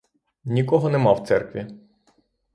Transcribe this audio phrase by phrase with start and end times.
[0.45, 1.67] Нікого нема в церкві.